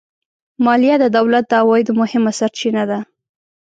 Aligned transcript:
مالیه 0.65 0.95
د 1.03 1.05
دولت 1.17 1.43
د 1.49 1.53
عوایدو 1.61 1.97
مهمه 2.01 2.31
سرچینه 2.39 2.83
ده 2.89 2.99